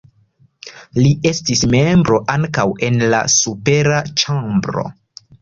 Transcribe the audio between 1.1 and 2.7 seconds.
estis membro ankaŭ